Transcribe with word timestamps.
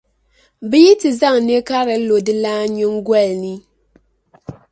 bɛ 0.69 0.77
yi 0.85 0.91
di 1.01 1.09
zaŋ 1.19 1.35
nɛ’ 1.45 1.57
karili 1.67 2.03
lo 2.09 2.15
dilan’ 2.25 2.63
nyiŋgoli 2.75 3.33
ni. 3.41 3.53